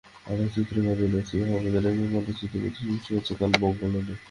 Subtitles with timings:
[0.25, 4.13] আলোকচিত্রী গাজী নাফিস আহমেদের একক আলোকচিত্র প্রদর্শনী শুরু হচ্ছে কাল মঙ্গলবার থেকে।